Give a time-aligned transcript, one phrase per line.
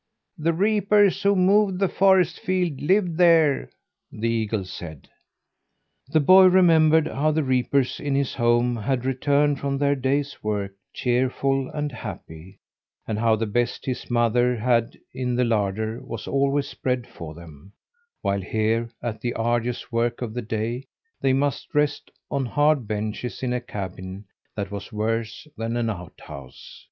[0.39, 3.69] "The reapers who mowed the forest field lived there,"
[4.11, 5.07] the eagle said.
[6.11, 10.73] The boy remembered how the reapers in his home had returned from their day's work,
[10.91, 12.57] cheerful and happy,
[13.07, 17.71] and how the best his mother had in the larder was always spread for them;
[18.23, 20.87] while here, after the arduous work of the day,
[21.21, 24.25] they must rest on hard benches in a cabin
[24.55, 26.79] that was worse than an outhouse.